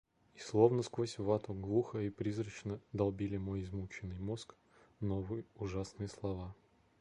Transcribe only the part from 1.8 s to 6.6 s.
и призрачно долбили мой измученный мозг новые ужасные слова:—.